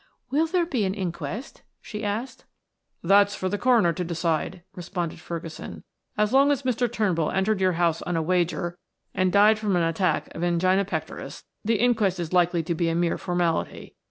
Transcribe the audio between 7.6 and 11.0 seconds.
your house on a wager and died from an attack of angina